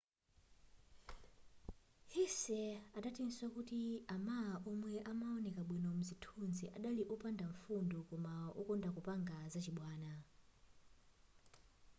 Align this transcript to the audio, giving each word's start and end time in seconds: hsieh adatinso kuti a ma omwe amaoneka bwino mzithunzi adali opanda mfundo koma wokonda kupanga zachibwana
hsieh 2.13 2.75
adatinso 2.97 3.45
kuti 3.55 3.81
a 4.15 4.17
ma 4.27 4.39
omwe 4.71 4.93
amaoneka 5.11 5.61
bwino 5.69 5.89
mzithunzi 5.99 6.65
adali 6.77 7.03
opanda 7.13 7.43
mfundo 7.53 7.97
koma 8.09 8.33
wokonda 8.57 8.89
kupanga 8.95 9.37
zachibwana 9.53 10.11